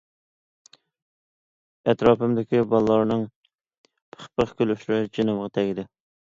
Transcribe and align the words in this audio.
ئەتراپىمدىكى 1.93 2.63
بالىلارنىڭ 2.71 3.27
پىخ- 4.17 4.33
پىخ 4.41 4.55
كۈلۈشلىرى 4.63 5.13
جېنىمغا 5.19 5.55
تەگدى. 5.61 5.89